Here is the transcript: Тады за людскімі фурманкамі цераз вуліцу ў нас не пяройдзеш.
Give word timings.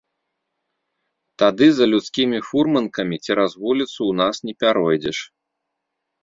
Тады 1.43 1.67
за 1.79 1.85
людскімі 1.91 2.39
фурманкамі 2.47 3.15
цераз 3.25 3.51
вуліцу 3.61 3.91
ў 4.09 4.13
нас 4.23 4.35
не 4.49 4.53
пяройдзеш. 4.65 5.17